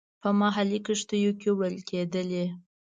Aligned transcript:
په 0.21 0.29
محلي 0.39 0.79
کښتیو 0.85 1.31
کې 1.39 1.49
وړل 1.57 1.77
کېدلې. 1.89 2.45